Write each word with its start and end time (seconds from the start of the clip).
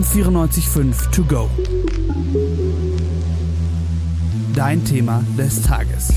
M945 0.00 1.10
To 1.10 1.24
Go. 1.24 1.50
Dein 4.54 4.82
Thema 4.82 5.22
des 5.36 5.60
Tages. 5.60 6.14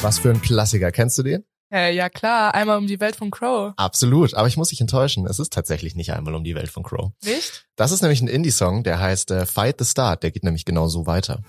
Was 0.00 0.20
für 0.20 0.30
ein 0.30 0.40
Klassiker. 0.40 0.92
Kennst 0.92 1.18
du 1.18 1.24
den? 1.24 1.44
Äh, 1.72 1.92
ja 1.96 2.08
klar, 2.08 2.54
einmal 2.54 2.78
um 2.78 2.86
die 2.86 3.00
Welt 3.00 3.16
von 3.16 3.32
Crow. 3.32 3.72
Absolut, 3.76 4.34
aber 4.34 4.46
ich 4.46 4.56
muss 4.56 4.68
dich 4.68 4.80
enttäuschen. 4.80 5.26
Es 5.26 5.40
ist 5.40 5.52
tatsächlich 5.52 5.96
nicht 5.96 6.12
einmal 6.12 6.36
um 6.36 6.44
die 6.44 6.54
Welt 6.54 6.70
von 6.70 6.84
Crow. 6.84 7.10
Nicht? 7.24 7.66
Das 7.74 7.90
ist 7.90 8.02
nämlich 8.02 8.20
ein 8.20 8.28
Indie-Song, 8.28 8.84
der 8.84 9.00
heißt 9.00 9.32
äh, 9.32 9.46
Fight 9.46 9.80
the 9.80 9.84
Start. 9.84 10.22
Der 10.22 10.30
geht 10.30 10.44
nämlich 10.44 10.64
genau 10.64 10.86
so 10.86 11.06
weiter. 11.06 11.40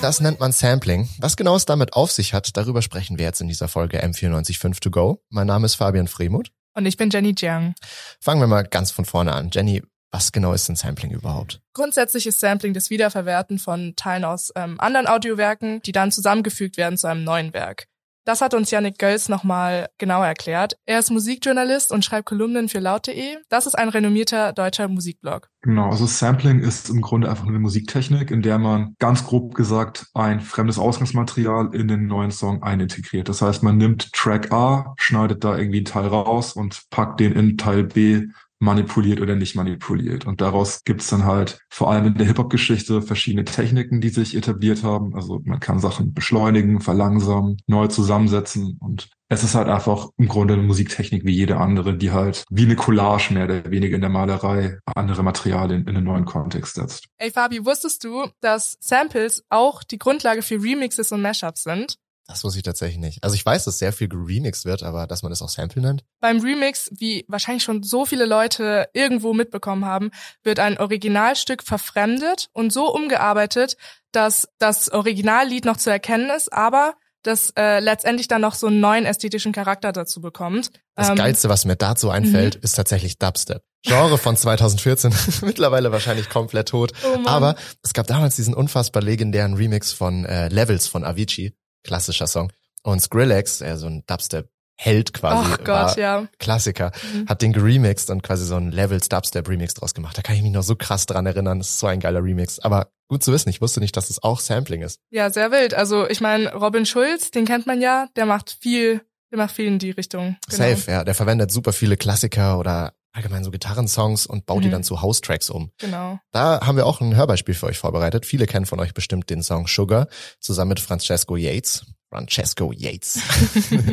Das 0.00 0.20
nennt 0.20 0.40
man 0.40 0.50
Sampling. 0.52 1.08
Was 1.18 1.36
genau 1.36 1.56
es 1.56 1.66
damit 1.66 1.92
auf 1.92 2.10
sich 2.10 2.34
hat, 2.34 2.56
darüber 2.56 2.82
sprechen 2.82 3.18
wir 3.18 3.26
jetzt 3.26 3.40
in 3.40 3.48
dieser 3.48 3.68
Folge 3.68 4.02
M945 4.02 4.80
To 4.80 4.90
Go. 4.90 5.22
Mein 5.28 5.46
Name 5.46 5.66
ist 5.66 5.74
Fabian 5.74 6.08
Fremuth. 6.08 6.50
Und 6.74 6.86
ich 6.86 6.96
bin 6.96 7.10
Jenny 7.10 7.34
Jiang. 7.36 7.74
Fangen 8.20 8.40
wir 8.40 8.46
mal 8.46 8.62
ganz 8.62 8.90
von 8.90 9.04
vorne 9.04 9.32
an. 9.32 9.50
Jenny, 9.52 9.82
was 10.10 10.32
genau 10.32 10.52
ist 10.52 10.68
denn 10.68 10.76
Sampling 10.76 11.12
überhaupt? 11.12 11.60
Grundsätzlich 11.72 12.26
ist 12.26 12.40
Sampling 12.40 12.74
das 12.74 12.90
Wiederverwerten 12.90 13.58
von 13.58 13.94
Teilen 13.94 14.24
aus 14.24 14.52
ähm, 14.56 14.80
anderen 14.80 15.06
Audiowerken, 15.06 15.82
die 15.82 15.92
dann 15.92 16.10
zusammengefügt 16.10 16.76
werden 16.76 16.96
zu 16.98 17.06
einem 17.06 17.22
neuen 17.22 17.52
Werk. 17.52 17.86
Das 18.24 18.40
hat 18.40 18.54
uns 18.54 18.70
Yannick 18.70 18.98
Gölz 18.98 19.28
nochmal 19.28 19.88
genauer 19.98 20.26
erklärt. 20.26 20.74
Er 20.86 20.98
ist 20.98 21.10
Musikjournalist 21.10 21.90
und 21.90 22.04
schreibt 22.04 22.26
Kolumnen 22.26 22.68
für 22.68 22.78
laut.de. 22.78 23.36
Das 23.48 23.66
ist 23.66 23.74
ein 23.74 23.88
renommierter 23.88 24.52
deutscher 24.52 24.88
Musikblog. 24.88 25.48
Genau, 25.62 25.90
also 25.90 26.06
Sampling 26.06 26.60
ist 26.60 26.90
im 26.90 27.00
Grunde 27.00 27.28
einfach 27.28 27.46
eine 27.46 27.58
Musiktechnik, 27.58 28.30
in 28.30 28.42
der 28.42 28.58
man 28.58 28.94
ganz 28.98 29.24
grob 29.24 29.54
gesagt 29.54 30.06
ein 30.14 30.40
fremdes 30.40 30.78
Ausgangsmaterial 30.78 31.74
in 31.74 31.88
den 31.88 32.06
neuen 32.06 32.30
Song 32.30 32.62
einintegriert. 32.62 33.28
Das 33.28 33.42
heißt, 33.42 33.62
man 33.62 33.76
nimmt 33.78 34.12
Track 34.12 34.52
A, 34.52 34.94
schneidet 34.98 35.44
da 35.44 35.56
irgendwie 35.56 35.78
einen 35.78 35.84
Teil 35.86 36.06
raus 36.06 36.52
und 36.52 36.82
packt 36.90 37.20
den 37.20 37.32
in 37.32 37.56
Teil 37.56 37.84
B 37.84 38.26
manipuliert 38.60 39.20
oder 39.20 39.34
nicht 39.34 39.56
manipuliert. 39.56 40.26
Und 40.26 40.40
daraus 40.40 40.84
gibt's 40.84 41.08
dann 41.08 41.24
halt 41.24 41.58
vor 41.68 41.90
allem 41.90 42.06
in 42.06 42.14
der 42.14 42.26
Hip-Hop-Geschichte 42.26 43.02
verschiedene 43.02 43.44
Techniken, 43.44 44.00
die 44.00 44.10
sich 44.10 44.36
etabliert 44.36 44.84
haben. 44.84 45.14
Also 45.14 45.40
man 45.44 45.60
kann 45.60 45.80
Sachen 45.80 46.14
beschleunigen, 46.14 46.80
verlangsamen, 46.80 47.56
neu 47.66 47.88
zusammensetzen 47.88 48.76
und 48.80 49.08
es 49.32 49.44
ist 49.44 49.54
halt 49.54 49.68
einfach 49.68 50.08
im 50.16 50.26
Grunde 50.26 50.54
eine 50.54 50.64
Musiktechnik 50.64 51.24
wie 51.24 51.32
jede 51.32 51.56
andere, 51.56 51.96
die 51.96 52.10
halt 52.10 52.44
wie 52.50 52.64
eine 52.64 52.74
Collage 52.74 53.32
mehr 53.32 53.44
oder 53.44 53.70
weniger 53.70 53.94
in 53.94 54.00
der 54.00 54.10
Malerei 54.10 54.78
andere 54.96 55.22
Materialien 55.22 55.86
in 55.86 55.96
einen 55.96 56.04
neuen 56.04 56.24
Kontext 56.24 56.74
setzt. 56.74 57.06
Ey 57.16 57.30
Fabi, 57.30 57.64
wusstest 57.64 58.02
du, 58.02 58.26
dass 58.40 58.76
Samples 58.80 59.44
auch 59.48 59.84
die 59.84 59.98
Grundlage 59.98 60.42
für 60.42 60.60
Remixes 60.60 61.12
und 61.12 61.22
Mashups 61.22 61.62
sind? 61.62 61.94
Das 62.30 62.44
wusste 62.44 62.60
ich 62.60 62.62
tatsächlich 62.62 62.98
nicht. 62.98 63.24
Also 63.24 63.34
ich 63.34 63.44
weiß, 63.44 63.64
dass 63.64 63.80
sehr 63.80 63.92
viel 63.92 64.08
geremixed 64.08 64.64
wird, 64.64 64.84
aber 64.84 65.08
dass 65.08 65.22
man 65.22 65.30
das 65.30 65.42
auch 65.42 65.48
Sample 65.48 65.82
nennt? 65.82 66.04
Beim 66.20 66.38
Remix, 66.38 66.88
wie 66.92 67.24
wahrscheinlich 67.26 67.64
schon 67.64 67.82
so 67.82 68.06
viele 68.06 68.24
Leute 68.24 68.88
irgendwo 68.92 69.34
mitbekommen 69.34 69.84
haben, 69.84 70.12
wird 70.44 70.60
ein 70.60 70.78
Originalstück 70.78 71.64
verfremdet 71.64 72.48
und 72.52 72.72
so 72.72 72.94
umgearbeitet, 72.94 73.76
dass 74.12 74.48
das 74.58 74.92
Originallied 74.92 75.64
noch 75.64 75.76
zu 75.76 75.90
erkennen 75.90 76.30
ist, 76.30 76.52
aber 76.52 76.94
das 77.24 77.52
äh, 77.56 77.80
letztendlich 77.80 78.28
dann 78.28 78.42
noch 78.42 78.54
so 78.54 78.68
einen 78.68 78.78
neuen 78.78 79.06
ästhetischen 79.06 79.52
Charakter 79.52 79.90
dazu 79.90 80.20
bekommt. 80.20 80.70
Das 80.94 81.08
ähm, 81.08 81.16
Geilste, 81.16 81.48
was 81.48 81.64
mir 81.64 81.76
dazu 81.76 82.10
einfällt, 82.10 82.56
mhm. 82.56 82.62
ist 82.62 82.76
tatsächlich 82.76 83.18
Dubstep. 83.18 83.62
Genre 83.82 84.18
von 84.18 84.36
2014, 84.36 85.12
mittlerweile 85.42 85.90
wahrscheinlich 85.90 86.28
komplett 86.28 86.68
tot. 86.68 86.92
Oh 87.02 87.18
aber 87.26 87.56
es 87.82 87.92
gab 87.92 88.06
damals 88.06 88.36
diesen 88.36 88.54
unfassbar 88.54 89.02
legendären 89.02 89.54
Remix 89.54 89.92
von 89.92 90.24
äh, 90.24 90.48
Levels 90.48 90.86
von 90.86 91.04
Avicii 91.04 91.54
klassischer 91.82 92.26
Song. 92.26 92.52
Und 92.82 93.00
Skrillex, 93.00 93.60
er 93.60 93.76
so 93.76 93.86
ein 93.86 94.04
Dubstep 94.06 94.48
Held 94.82 95.12
quasi, 95.12 95.50
oh 95.52 95.62
Gott, 95.62 95.98
ja. 95.98 96.26
Klassiker, 96.38 96.90
mhm. 97.12 97.28
hat 97.28 97.42
den 97.42 97.52
geremixed 97.52 98.08
und 98.08 98.22
quasi 98.22 98.46
so 98.46 98.56
ein 98.56 98.72
Levels 98.72 99.10
Dubstep 99.10 99.46
Remix 99.46 99.74
draus 99.74 99.92
gemacht. 99.92 100.16
Da 100.16 100.22
kann 100.22 100.36
ich 100.36 100.42
mich 100.42 100.52
noch 100.52 100.62
so 100.62 100.74
krass 100.74 101.04
dran 101.04 101.26
erinnern. 101.26 101.58
Das 101.58 101.68
ist 101.68 101.80
so 101.80 101.86
ein 101.86 102.00
geiler 102.00 102.24
Remix. 102.24 102.60
Aber 102.60 102.90
gut 103.06 103.22
zu 103.22 103.30
wissen, 103.30 103.50
ich 103.50 103.60
wusste 103.60 103.80
nicht, 103.80 103.94
dass 103.98 104.08
es 104.08 104.22
auch 104.22 104.40
Sampling 104.40 104.80
ist. 104.80 104.98
Ja, 105.10 105.28
sehr 105.28 105.50
wild. 105.50 105.74
Also 105.74 106.08
ich 106.08 106.22
meine, 106.22 106.54
Robin 106.54 106.86
Schulz, 106.86 107.30
den 107.30 107.44
kennt 107.44 107.66
man 107.66 107.82
ja, 107.82 108.08
der 108.16 108.24
macht 108.24 108.56
viel, 108.58 109.02
der 109.30 109.36
macht 109.36 109.54
viel 109.54 109.66
in 109.66 109.78
die 109.78 109.90
Richtung. 109.90 110.38
Genau. 110.48 110.70
Safe, 110.70 110.90
ja. 110.90 111.04
Der 111.04 111.14
verwendet 111.14 111.52
super 111.52 111.74
viele 111.74 111.98
Klassiker 111.98 112.58
oder 112.58 112.94
allgemein 113.12 113.44
so 113.44 113.50
Gitarrensongs 113.50 114.26
und 114.26 114.46
baut 114.46 114.58
mhm. 114.58 114.62
die 114.62 114.70
dann 114.70 114.84
zu 114.84 115.02
House-Tracks 115.02 115.50
um. 115.50 115.70
Genau. 115.78 116.18
Da 116.32 116.60
haben 116.66 116.76
wir 116.76 116.86
auch 116.86 117.00
ein 117.00 117.16
Hörbeispiel 117.16 117.54
für 117.54 117.66
euch 117.66 117.78
vorbereitet. 117.78 118.26
Viele 118.26 118.46
kennen 118.46 118.66
von 118.66 118.80
euch 118.80 118.94
bestimmt 118.94 119.30
den 119.30 119.42
Song 119.42 119.66
Sugar 119.66 120.08
zusammen 120.38 120.70
mit 120.70 120.80
Francesco 120.80 121.36
Yates. 121.36 121.86
Francesco 122.08 122.72
Yates. 122.72 123.20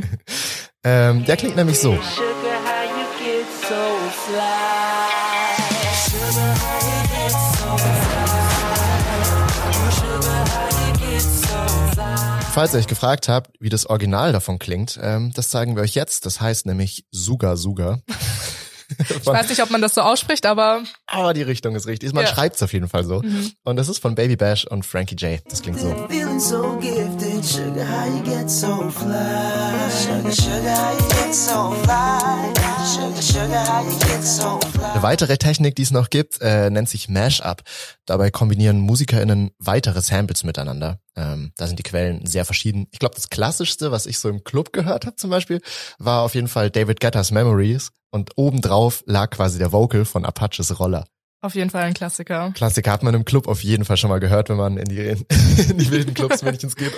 ähm, 0.84 1.26
der 1.26 1.38
klingt 1.38 1.56
nämlich 1.56 1.80
so. 1.80 1.98
Falls 12.54 12.74
ihr 12.74 12.80
euch 12.80 12.88
gefragt 12.88 13.30
habt, 13.30 13.52
wie 13.60 13.70
das 13.70 13.86
Original 13.86 14.32
davon 14.32 14.58
klingt, 14.58 15.00
ähm, 15.00 15.32
das 15.36 15.50
zeigen 15.50 15.76
wir 15.76 15.84
euch 15.84 15.94
jetzt. 15.94 16.26
Das 16.26 16.42
heißt 16.42 16.66
nämlich 16.66 17.06
Suga 17.12 17.56
Suga. 17.56 18.00
ich 19.10 19.26
weiß 19.26 19.50
nicht, 19.50 19.62
ob 19.62 19.70
man 19.70 19.82
das 19.82 19.94
so 19.94 20.02
ausspricht, 20.02 20.46
aber. 20.46 20.84
Aber 21.08 21.34
die 21.34 21.42
Richtung 21.42 21.76
ist 21.76 21.88
richtig. 21.88 22.14
Man 22.14 22.24
ja. 22.24 22.30
schreibt 22.30 22.56
es 22.56 22.64
auf 22.64 22.72
jeden 22.74 22.88
Fall 22.88 23.04
so. 23.04 23.22
Mhm. 23.22 23.52
Und 23.64 23.76
das 23.76 23.90
ist 23.90 24.00
von 24.00 24.16
Baby 24.16 24.36
Bash 24.36 24.66
und 24.66 24.86
Frankie 24.86 25.16
J. 25.16 25.42
Das 25.50 25.62
klingt 25.62 25.80
so. 25.80 25.88
Eine 34.94 35.04
weitere 35.04 35.38
Technik, 35.38 35.76
die 35.76 35.82
es 35.82 35.92
noch 35.92 36.10
gibt, 36.10 36.42
äh, 36.42 36.70
nennt 36.70 36.88
sich 36.88 37.10
Mashup. 37.10 37.64
Dabei 38.06 38.32
kombinieren 38.32 38.80
MusikerInnen 38.80 39.52
weitere 39.60 40.02
Samples 40.02 40.44
miteinander. 40.44 41.00
Ähm, 41.18 41.52
da 41.58 41.66
sind 41.66 41.80
die 41.80 41.84
Quellen 41.84 42.26
sehr 42.28 42.46
verschieden. 42.46 42.88
Ich 42.92 43.00
glaube, 43.00 43.16
das 43.16 43.30
klassischste, 43.30 43.92
was 43.92 44.06
ich 44.06 44.20
so 44.20 44.30
im 44.30 44.44
Club 44.44 44.72
gehört 44.72 45.08
habe 45.08 45.16
zum 45.16 45.32
Beispiel, 45.32 45.62
war 45.98 46.22
auf 46.22 46.36
jeden 46.36 46.48
Fall 46.48 46.70
David 46.70 47.00
Guetta's 47.00 47.32
Memories 47.32 47.92
und 48.12 48.32
obendrauf 48.36 49.04
lag 49.08 49.32
quasi 49.32 49.58
der 49.58 49.72
Vocal 49.72 50.06
von 50.06 50.24
Apaches 50.26 50.80
Roller. 50.80 51.06
Auf 51.42 51.56
jeden 51.56 51.70
Fall 51.70 51.84
ein 51.84 51.94
Klassiker. 51.94 52.52
Klassiker 52.56 52.92
hat 52.92 53.04
man 53.04 53.14
im 53.14 53.26
Club 53.26 53.48
auf 53.48 53.64
jeden 53.64 53.86
Fall 53.86 53.98
schon 53.98 54.10
mal 54.10 54.20
gehört, 54.20 54.50
wenn 54.50 54.58
man 54.58 54.78
in 54.78 54.86
die, 54.86 55.00
in, 55.00 55.26
die 55.78 55.92
wilden 55.92 56.14
Clubs 56.14 56.42
Männchens 56.44 56.76
geht. 56.76 56.94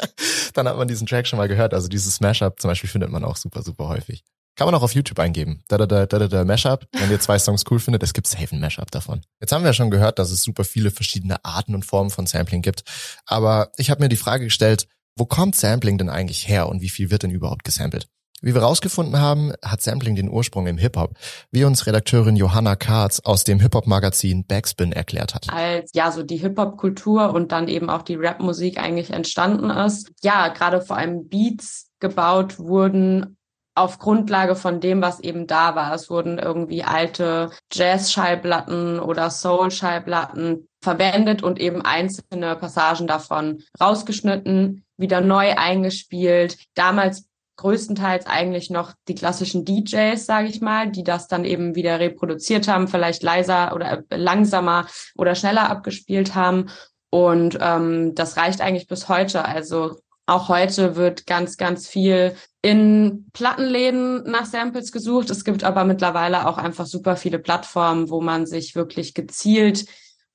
Dann 0.54 0.68
hat 0.68 0.76
man 0.76 0.88
diesen 0.88 1.06
Track 1.06 1.26
schon 1.26 1.38
mal 1.38 1.48
gehört. 1.48 1.72
Also 1.74 1.88
dieses 1.88 2.16
Smash-Up 2.16 2.60
zum 2.60 2.70
Beispiel 2.70 2.90
findet 2.90 3.10
man 3.10 3.24
auch 3.24 3.36
super, 3.36 3.62
super 3.62 3.88
häufig. 3.88 4.24
Kann 4.56 4.66
man 4.66 4.74
auch 4.74 4.82
auf 4.82 4.94
YouTube 4.94 5.18
eingeben. 5.18 5.62
Da, 5.68 5.78
da, 5.78 5.86
da, 5.86 6.06
da, 6.06 6.28
da, 6.28 6.44
Mashup. 6.44 6.86
Wenn 6.92 7.10
ihr 7.10 7.20
zwei 7.20 7.38
Songs 7.38 7.64
cool 7.70 7.78
findet, 7.78 8.02
es 8.02 8.12
gibt 8.12 8.26
safe 8.26 8.54
ein 8.54 8.60
Mashup 8.60 8.90
davon. 8.90 9.22
Jetzt 9.40 9.52
haben 9.52 9.62
wir 9.62 9.68
ja 9.68 9.74
schon 9.74 9.90
gehört, 9.90 10.18
dass 10.18 10.30
es 10.30 10.42
super 10.42 10.64
viele 10.64 10.90
verschiedene 10.90 11.44
Arten 11.44 11.74
und 11.74 11.84
Formen 11.84 12.10
von 12.10 12.26
Sampling 12.26 12.62
gibt. 12.62 12.82
Aber 13.26 13.70
ich 13.76 13.90
habe 13.90 14.02
mir 14.02 14.08
die 14.08 14.16
Frage 14.16 14.44
gestellt, 14.44 14.86
wo 15.16 15.24
kommt 15.24 15.54
Sampling 15.54 15.98
denn 15.98 16.10
eigentlich 16.10 16.48
her 16.48 16.68
und 16.68 16.82
wie 16.82 16.88
viel 16.88 17.10
wird 17.10 17.22
denn 17.22 17.30
überhaupt 17.30 17.64
gesampelt? 17.64 18.08
Wie 18.42 18.54
wir 18.54 18.62
rausgefunden 18.62 19.20
haben, 19.20 19.52
hat 19.62 19.82
Sampling 19.82 20.14
den 20.14 20.30
Ursprung 20.30 20.66
im 20.66 20.78
Hip-Hop, 20.78 21.14
wie 21.50 21.64
uns 21.64 21.86
Redakteurin 21.86 22.36
Johanna 22.36 22.74
Katz 22.74 23.20
aus 23.20 23.44
dem 23.44 23.60
Hip-Hop-Magazin 23.60 24.46
Backspin 24.46 24.92
erklärt 24.92 25.34
hat. 25.34 25.52
Als 25.52 25.90
ja 25.92 26.10
so 26.10 26.22
die 26.22 26.38
Hip-Hop-Kultur 26.38 27.34
und 27.34 27.52
dann 27.52 27.68
eben 27.68 27.90
auch 27.90 28.02
die 28.02 28.14
Rap-Musik 28.14 28.78
eigentlich 28.78 29.10
entstanden 29.10 29.68
ist. 29.68 30.10
Ja, 30.22 30.48
gerade 30.48 30.80
vor 30.80 30.96
allem 30.96 31.28
Beats 31.28 31.90
gebaut 32.00 32.58
wurden 32.58 33.36
auf 33.80 33.98
Grundlage 33.98 34.56
von 34.56 34.80
dem, 34.80 35.00
was 35.00 35.20
eben 35.20 35.46
da 35.46 35.74
war. 35.74 35.94
Es 35.94 36.10
wurden 36.10 36.38
irgendwie 36.38 36.84
alte 36.84 37.50
Jazz-Schallplatten 37.72 39.00
oder 39.00 39.30
Soul-Schallplatten 39.30 40.68
verwendet 40.82 41.42
und 41.42 41.58
eben 41.58 41.82
einzelne 41.82 42.56
Passagen 42.56 43.06
davon 43.06 43.62
rausgeschnitten, 43.80 44.84
wieder 44.98 45.22
neu 45.22 45.54
eingespielt. 45.56 46.58
Damals 46.74 47.24
größtenteils 47.56 48.26
eigentlich 48.26 48.68
noch 48.68 48.92
die 49.08 49.14
klassischen 49.14 49.64
DJs, 49.64 50.24
sage 50.24 50.48
ich 50.48 50.60
mal, 50.60 50.90
die 50.90 51.04
das 51.04 51.26
dann 51.26 51.44
eben 51.46 51.74
wieder 51.74 51.98
reproduziert 52.00 52.68
haben, 52.68 52.86
vielleicht 52.86 53.22
leiser 53.22 53.74
oder 53.74 54.02
langsamer 54.10 54.86
oder 55.16 55.34
schneller 55.34 55.70
abgespielt 55.70 56.34
haben. 56.34 56.70
Und 57.10 57.58
ähm, 57.60 58.14
das 58.14 58.36
reicht 58.36 58.60
eigentlich 58.60 58.88
bis 58.88 59.08
heute. 59.08 59.44
Also 59.44 59.96
auch 60.30 60.48
heute 60.48 60.96
wird 60.96 61.26
ganz, 61.26 61.56
ganz 61.56 61.88
viel 61.88 62.36
in 62.62 63.26
Plattenläden 63.32 64.22
nach 64.30 64.46
Samples 64.46 64.92
gesucht. 64.92 65.30
Es 65.30 65.44
gibt 65.44 65.64
aber 65.64 65.84
mittlerweile 65.84 66.46
auch 66.46 66.56
einfach 66.56 66.86
super 66.86 67.16
viele 67.16 67.38
Plattformen, 67.38 68.10
wo 68.10 68.20
man 68.20 68.46
sich 68.46 68.74
wirklich 68.74 69.14
gezielt 69.14 69.86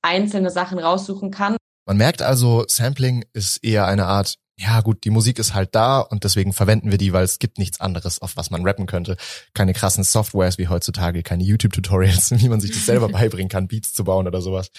einzelne 0.02 0.50
Sachen 0.50 0.78
raussuchen 0.78 1.30
kann. 1.30 1.56
Man 1.86 1.96
merkt 1.96 2.20
also, 2.20 2.64
Sampling 2.68 3.24
ist 3.32 3.64
eher 3.64 3.86
eine 3.86 4.06
Art 4.06 4.36
ja 4.58 4.80
gut, 4.80 5.04
die 5.04 5.10
Musik 5.10 5.38
ist 5.38 5.52
halt 5.52 5.74
da 5.74 6.00
und 6.00 6.24
deswegen 6.24 6.54
verwenden 6.54 6.90
wir 6.90 6.96
die, 6.96 7.12
weil 7.12 7.24
es 7.24 7.38
gibt 7.38 7.58
nichts 7.58 7.78
anderes, 7.78 8.22
auf 8.22 8.36
was 8.36 8.50
man 8.50 8.64
rappen 8.64 8.86
könnte. 8.86 9.16
Keine 9.52 9.74
krassen 9.74 10.02
Softwares 10.02 10.56
wie 10.56 10.68
heutzutage, 10.68 11.22
keine 11.22 11.44
YouTube-Tutorials, 11.44 12.30
wie 12.40 12.48
man 12.48 12.60
sich 12.60 12.72
das 12.72 12.86
selber 12.86 13.08
beibringen 13.10 13.50
kann, 13.50 13.68
Beats 13.68 13.92
zu 13.92 14.04
bauen 14.04 14.26
oder 14.26 14.40
sowas. 14.40 14.70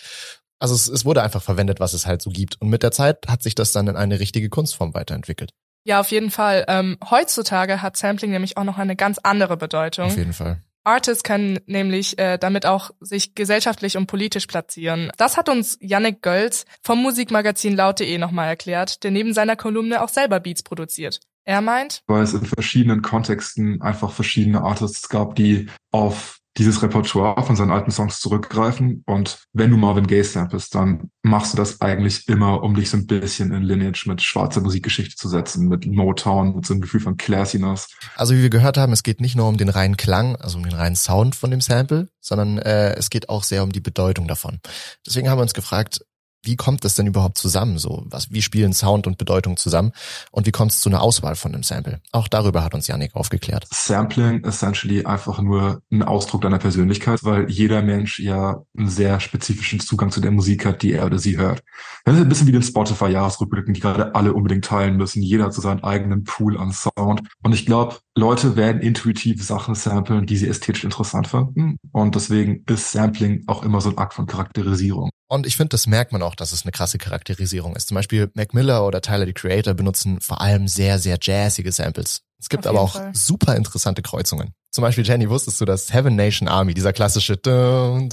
Also 0.60 0.76
es, 0.76 0.88
es 0.88 1.06
wurde 1.06 1.24
einfach 1.24 1.42
verwendet, 1.42 1.80
was 1.80 1.94
es 1.94 2.06
halt 2.06 2.22
so 2.22 2.30
gibt. 2.30 2.60
Und 2.62 2.70
mit 2.70 2.84
der 2.84 2.92
Zeit 2.92 3.28
hat 3.28 3.44
sich 3.44 3.56
das 3.56 3.72
dann 3.72 3.88
in 3.88 3.96
eine 3.96 4.20
richtige 4.20 4.50
Kunstform 4.50 4.94
weiterentwickelt. 4.94 5.52
Ja, 5.84 6.00
auf 6.00 6.12
jeden 6.12 6.32
Fall. 6.32 6.66
Ähm, 6.68 6.98
heutzutage 7.10 7.82
hat 7.82 7.96
Sampling 7.96 8.32
nämlich 8.32 8.58
auch 8.58 8.64
noch 8.64 8.78
eine 8.78 8.96
ganz 8.96 9.20
andere 9.24 9.56
Bedeutung. 9.56 10.08
Auf 10.08 10.18
jeden 10.18 10.34
Fall. 10.34 10.62
Artists 10.84 11.24
können 11.24 11.60
nämlich 11.66 12.18
äh, 12.18 12.38
damit 12.38 12.66
auch 12.66 12.92
sich 13.02 13.36
gesellschaftlich 13.36 13.98
und 13.98 14.08
politisch 14.08 14.48
platzieren. 14.48 15.12
Das 15.18 15.36
hat 15.36 15.50
uns 15.50 15.78
Yannick 15.82 16.22
Gölz 16.22 16.66
vom 16.82 17.02
Musikmagazin 17.02 17.76
laut.de 17.76 18.18
nochmal 18.18 18.48
erklärt, 18.48 19.04
der 19.04 19.12
neben 19.12 19.34
seiner 19.34 19.58
Kolumne 19.58 20.02
auch 20.02 20.10
selber 20.10 20.40
Beats 20.40 20.64
produziert. 20.64 21.20
Er 21.44 21.62
meint, 21.62 22.04
weil 22.08 22.24
es 22.24 22.34
in 22.34 22.46
verschiedenen 22.46 23.02
Kontexten 23.02 23.82
einfach 23.82 24.12
verschiedene 24.12 24.62
Artists 24.62 25.08
gab, 25.08 25.36
die 25.36 25.68
auf 25.92 26.40
dieses 26.58 26.82
Repertoire 26.82 27.42
von 27.44 27.56
seinen 27.56 27.72
alten 27.72 27.92
Songs 27.92 28.20
zurückgreifen. 28.20 29.04
Und 29.06 29.40
wenn 29.54 29.70
du 29.70 29.78
Marvin 29.78 30.08
Gaye 30.08 30.24
samplest, 30.24 30.74
dann 30.74 31.12
machst 31.22 31.54
du 31.54 31.58
das 31.58 31.82
eigentlich 31.82 32.28
immer, 32.28 32.64
um 32.64 32.76
dich 32.76 32.90
so 32.90 32.98
ein 32.98 33.06
bisschen 33.06 33.52
in 33.52 33.64
Lineage 33.64 34.06
mit 34.08 34.22
schwarzer 34.22 34.62
Musikgeschichte 34.62 35.16
zu 35.16 35.30
setzen, 35.30 35.68
mit 35.68 35.86
Motown, 35.86 36.56
mit 36.56 36.66
so 36.66 36.74
einem 36.74 36.82
Gefühl 36.82 37.02
von 37.02 37.18
Classiness. 37.18 37.88
Also 38.16 38.34
wie 38.34 38.42
wir 38.42 38.50
gehört 38.50 38.78
haben, 38.78 38.94
es 38.94 39.04
geht 39.04 39.22
nicht 39.22 39.36
nur 39.36 39.48
um 39.48 39.58
den 39.58 39.70
reinen 39.70 39.98
Klang, 39.98 40.36
also 40.38 40.58
um 40.58 40.64
den 40.64 40.74
reinen 40.74 40.96
Sound 40.96 41.36
von 41.36 41.52
dem 41.52 41.62
Sample, 41.62 42.10
sondern 42.20 42.58
äh, 42.58 42.96
es 42.96 43.10
geht 43.10 43.30
auch 43.30 43.44
sehr 43.44 43.64
um 43.64 43.72
die 43.72 43.80
Bedeutung 43.80 44.28
davon. 44.28 44.60
Deswegen 45.06 45.30
haben 45.30 45.38
wir 45.38 45.44
uns 45.44 45.54
gefragt, 45.54 46.02
wie 46.48 46.56
kommt 46.56 46.84
das 46.84 46.96
denn 46.96 47.06
überhaupt 47.06 47.38
zusammen? 47.38 47.78
So, 47.78 48.04
was, 48.08 48.32
wie 48.32 48.42
spielen 48.42 48.74
Sound 48.74 49.06
und 49.06 49.18
Bedeutung 49.18 49.58
zusammen? 49.58 49.92
Und 50.32 50.48
wie 50.48 50.52
kommt 50.52 50.72
es 50.72 50.80
zu 50.80 50.90
einer 50.90 51.02
Auswahl 51.02 51.36
von 51.36 51.54
einem 51.54 51.64
Sample? 51.64 52.02
Auch 52.12 52.28
darüber 52.28 52.64
hat 52.64 52.74
uns 52.74 52.88
Yannick 52.88 53.16
aufgeklärt. 53.16 53.68
Sampling 53.72 54.44
essentially 54.44 55.06
einfach 55.06 55.42
nur 55.42 55.82
ein 55.92 56.02
Ausdruck 56.02 56.42
deiner 56.42 56.58
Persönlichkeit, 56.58 57.24
weil 57.24 57.50
jeder 57.50 57.82
Mensch 57.82 58.20
ja 58.20 58.64
einen 58.78 58.90
sehr 58.90 59.20
spezifischen 59.20 59.80
Zugang 59.80 60.10
zu 60.10 60.22
der 60.22 60.32
Musik 60.32 60.66
hat, 60.66 60.82
die 60.82 60.94
er 60.94 61.06
oder 61.06 61.20
sie 61.20 61.38
hört. 61.38 61.62
Das 62.06 62.16
ist 62.16 62.22
ein 62.22 62.30
bisschen 62.30 62.48
wie 62.48 62.54
den 62.54 62.64
Spotify-Jahresrückblicken, 62.64 63.74
die 63.74 63.82
gerade 63.82 64.16
alle 64.16 64.34
unbedingt 64.34 64.66
teilen 64.66 64.96
müssen. 64.96 65.22
Jeder 65.22 65.46
hat 65.46 65.54
so 65.54 65.62
seinen 65.62 65.84
eigenen 65.84 66.24
Pool 66.24 66.58
an 66.58 66.72
Sound. 66.72 67.22
Und 67.44 67.54
ich 67.54 67.66
glaube, 67.66 67.98
Leute 68.18 68.56
werden 68.56 68.82
intuitiv 68.82 69.46
Sachen 69.46 69.76
samplen, 69.76 70.26
die 70.26 70.38
sie 70.38 70.48
ästhetisch 70.48 70.84
interessant 70.84 71.28
finden. 71.28 71.78
Und 71.92 72.16
deswegen 72.16 72.64
ist 72.68 72.92
Sampling 72.92 73.44
auch 73.46 73.62
immer 73.64 73.80
so 73.80 73.90
ein 73.90 73.98
Akt 74.00 74.16
von 74.16 74.26
Charakterisierung. 74.26 75.12
Und 75.30 75.46
ich 75.46 75.56
finde, 75.56 75.70
das 75.70 75.86
merkt 75.86 76.14
man 76.14 76.24
auch, 76.24 76.34
dass 76.34 76.52
es 76.52 76.64
eine 76.64 76.72
krasse 76.72 76.98
Charakterisierung 76.98 77.76
ist. 77.76 77.90
Zum 77.90 77.96
Beispiel 77.96 78.32
Mac 78.34 78.56
Miller 78.56 78.88
oder 78.88 79.02
Tyler 79.02 79.28
the 79.28 79.34
Creator 79.34 79.76
benutzen 79.76 80.20
vor 80.20 80.42
allem 80.42 80.68
sehr, 80.68 80.98
sehr 80.98 81.20
jazzige 81.22 81.72
Samples. 81.72 82.24
Es 82.40 82.50
gibt 82.50 82.66
aber 82.66 82.82
auch 82.82 82.96
Fall. 82.96 83.12
super 83.14 83.56
interessante 83.56 84.02
Kreuzungen. 84.02 84.52
Zum 84.72 84.82
Beispiel, 84.82 85.06
Jenny, 85.06 85.30
wusstest 85.30 85.62
du, 85.62 85.66
dass 85.66 85.94
Heaven 85.94 86.16
Nation 86.16 86.48
Army, 86.48 86.74
dieser 86.74 86.94
klassische 86.94 87.38
dass 87.38 88.10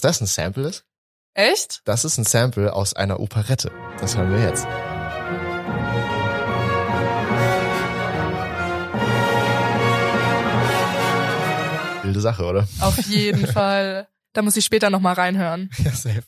das 0.00 0.20
ein 0.20 0.26
Sample 0.26 0.68
ist? 0.68 0.84
Echt? 1.34 1.82
Das 1.84 2.04
ist 2.04 2.18
ein 2.18 2.24
Sample 2.24 2.72
aus 2.72 2.94
einer 2.94 3.20
Operette. 3.20 3.70
Das 4.00 4.16
hören 4.16 4.32
wir 4.32 4.40
jetzt. 4.40 4.66
Wilde 12.02 12.20
Sache, 12.20 12.44
oder? 12.44 12.66
Auf 12.80 12.98
jeden 13.06 13.46
Fall. 13.52 14.08
Da 14.32 14.42
muss 14.42 14.56
ich 14.56 14.64
später 14.64 14.90
nochmal 14.90 15.14
reinhören. 15.14 15.70
Ja, 15.84 15.90
safe. 15.90 16.22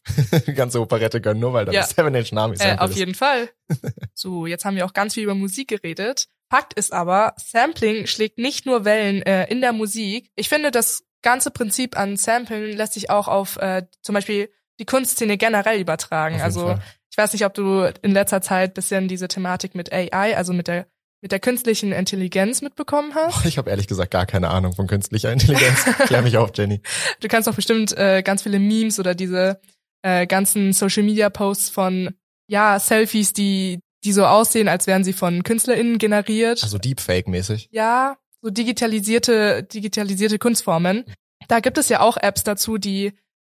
Die 0.46 0.54
ganze 0.54 0.80
Operette 0.80 1.20
gönnen, 1.20 1.40
nur 1.40 1.52
weil 1.52 1.64
da 1.64 1.72
ja. 1.72 1.84
Seven 1.84 2.14
Inch 2.14 2.32
Army 2.32 2.56
äh, 2.58 2.76
Auf 2.78 2.90
ist. 2.90 2.96
jeden 2.98 3.14
Fall. 3.14 3.48
So, 4.14 4.46
jetzt 4.46 4.64
haben 4.64 4.76
wir 4.76 4.84
auch 4.84 4.92
ganz 4.92 5.14
viel 5.14 5.22
über 5.24 5.34
Musik 5.34 5.69
geredet. 5.69 6.28
Fakt 6.50 6.74
ist 6.74 6.92
aber, 6.92 7.34
Sampling 7.38 8.06
schlägt 8.06 8.38
nicht 8.38 8.66
nur 8.66 8.84
Wellen 8.84 9.22
äh, 9.22 9.46
in 9.46 9.60
der 9.60 9.72
Musik. 9.72 10.30
Ich 10.36 10.48
finde, 10.48 10.70
das 10.70 11.04
ganze 11.22 11.50
Prinzip 11.50 11.98
an 11.98 12.16
Samplen 12.16 12.76
lässt 12.76 12.92
sich 12.92 13.08
auch 13.08 13.26
auf 13.26 13.56
äh, 13.56 13.86
zum 14.02 14.14
Beispiel 14.14 14.50
die 14.78 14.84
Kunstszene 14.84 15.38
generell 15.38 15.80
übertragen. 15.80 16.40
Also 16.42 16.66
Fall. 16.66 16.82
ich 17.10 17.16
weiß 17.16 17.32
nicht, 17.32 17.46
ob 17.46 17.54
du 17.54 17.90
in 18.02 18.12
letzter 18.12 18.42
Zeit 18.42 18.75
bisschen 18.75 19.08
diese 19.08 19.28
Thematik 19.28 19.75
mit 19.75 19.92
AI, 19.92 20.36
also 20.36 20.52
mit 20.52 20.68
der 20.68 20.86
mit 21.22 21.32
der 21.32 21.40
künstlichen 21.40 21.92
Intelligenz 21.92 22.60
mitbekommen 22.60 23.14
hast? 23.14 23.46
Ich 23.46 23.56
habe 23.56 23.70
ehrlich 23.70 23.86
gesagt 23.86 24.10
gar 24.10 24.26
keine 24.26 24.50
Ahnung 24.50 24.74
von 24.74 24.88
künstlicher 24.88 25.32
Intelligenz. 25.32 25.84
Klär 26.06 26.22
mich 26.22 26.36
auf, 26.36 26.50
Jenny. 26.54 26.82
Du 27.20 27.28
kannst 27.28 27.48
doch 27.48 27.54
bestimmt 27.54 27.96
äh, 27.96 28.22
ganz 28.22 28.42
viele 28.42 28.58
Memes 28.58 28.98
oder 28.98 29.14
diese 29.14 29.60
äh, 30.02 30.26
ganzen 30.26 30.72
Social 30.72 31.04
Media 31.04 31.30
Posts 31.30 31.70
von 31.70 32.10
ja 32.48 32.78
Selfies, 32.78 33.32
die 33.32 33.80
die 34.04 34.12
so 34.12 34.26
aussehen, 34.26 34.66
als 34.66 34.88
wären 34.88 35.04
sie 35.04 35.12
von 35.12 35.44
KünstlerInnen 35.44 35.98
generiert. 35.98 36.64
Also 36.64 36.76
Deepfake-mäßig. 36.76 37.68
Ja, 37.70 38.16
so 38.40 38.50
digitalisierte 38.50 39.62
digitalisierte 39.62 40.40
Kunstformen. 40.40 41.04
Da 41.46 41.60
gibt 41.60 41.78
es 41.78 41.88
ja 41.88 42.00
auch 42.00 42.16
Apps 42.16 42.42
dazu, 42.42 42.78
die 42.78 43.12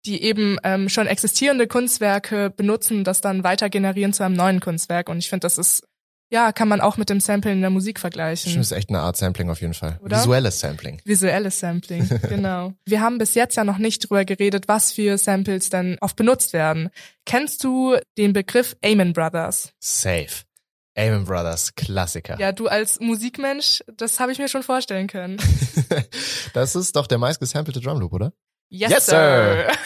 die 0.06 0.22
eben 0.22 0.56
ähm, 0.62 0.88
schon 0.88 1.08
existierende 1.08 1.66
Kunstwerke 1.66 2.50
benutzen, 2.50 3.02
das 3.02 3.20
dann 3.20 3.42
weiter 3.42 3.68
generieren 3.68 4.12
zu 4.12 4.22
einem 4.22 4.36
neuen 4.36 4.60
Kunstwerk. 4.60 5.08
Und 5.08 5.18
ich 5.18 5.28
finde, 5.28 5.40
das 5.40 5.58
ist 5.58 5.84
ja, 6.30 6.52
kann 6.52 6.68
man 6.68 6.80
auch 6.80 6.96
mit 6.96 7.08
dem 7.08 7.20
Sampling 7.20 7.54
in 7.54 7.60
der 7.60 7.70
Musik 7.70 8.00
vergleichen. 8.00 8.54
Das 8.54 8.66
ist 8.66 8.72
echt 8.72 8.88
eine 8.88 9.00
Art 9.00 9.16
Sampling 9.16 9.48
auf 9.48 9.60
jeden 9.60 9.74
Fall. 9.74 10.00
Oder? 10.02 10.18
Visuelles 10.18 10.58
Sampling. 10.58 11.00
Visuelles 11.04 11.60
Sampling, 11.60 12.08
genau. 12.28 12.72
Wir 12.84 13.00
haben 13.00 13.18
bis 13.18 13.34
jetzt 13.34 13.56
ja 13.56 13.64
noch 13.64 13.78
nicht 13.78 14.08
drüber 14.08 14.24
geredet, 14.24 14.66
was 14.66 14.92
für 14.92 15.18
Samples 15.18 15.70
dann 15.70 15.98
oft 16.00 16.16
benutzt 16.16 16.52
werden. 16.52 16.90
Kennst 17.24 17.62
du 17.62 17.96
den 18.18 18.32
Begriff 18.32 18.76
Amen 18.84 19.12
Brothers? 19.12 19.72
Safe. 19.78 20.44
Amen 20.98 21.24
Brothers, 21.24 21.74
Klassiker. 21.74 22.38
Ja, 22.40 22.52
du 22.52 22.68
als 22.68 22.98
Musikmensch, 23.00 23.84
das 23.96 24.18
habe 24.18 24.32
ich 24.32 24.38
mir 24.38 24.48
schon 24.48 24.62
vorstellen 24.62 25.06
können. 25.06 25.36
das 26.54 26.74
ist 26.74 26.96
doch 26.96 27.06
der 27.06 27.18
meistgesampelte 27.18 27.80
Drumloop, 27.80 28.12
oder? 28.12 28.32
Yes, 28.68 28.90
yes 28.90 29.06
sir. 29.06 29.68